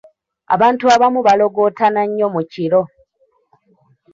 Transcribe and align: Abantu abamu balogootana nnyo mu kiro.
Abantu 0.55 0.83
abamu 0.95 1.19
balogootana 1.27 2.01
nnyo 2.07 2.27
mu 2.35 2.41
kiro. 2.51 2.81